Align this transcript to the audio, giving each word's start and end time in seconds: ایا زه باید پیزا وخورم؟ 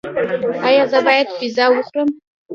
ایا 0.67 0.83
زه 0.91 0.99
باید 1.05 1.27
پیزا 1.39 1.65
وخورم؟ 1.73 2.09